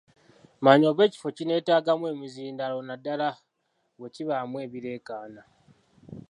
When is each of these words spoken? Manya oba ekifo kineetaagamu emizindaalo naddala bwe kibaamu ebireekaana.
Manya 0.63 0.87
oba 0.91 1.03
ekifo 1.07 1.29
kineetaagamu 1.37 2.03
emizindaalo 2.13 2.77
naddala 2.87 3.29
bwe 3.97 4.09
kibaamu 4.15 4.55
ebireekaana. 4.65 5.41